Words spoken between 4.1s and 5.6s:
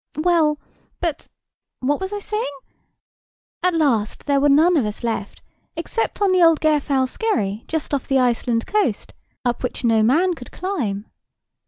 there were none of us left,